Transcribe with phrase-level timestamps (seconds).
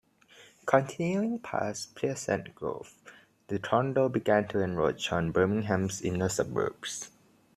[0.65, 2.95] Continuing past Pleasant Grove,
[3.49, 7.11] the tornado began to encroach on Birmingham's inner suburbs.